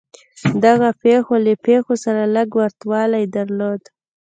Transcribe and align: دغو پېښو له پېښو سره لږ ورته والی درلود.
دغو 0.63 0.89
پېښو 1.01 1.35
له 1.45 1.53
پېښو 1.65 1.93
سره 2.03 2.21
لږ 2.35 2.49
ورته 2.59 2.83
والی 2.91 3.23
درلود. 3.35 3.81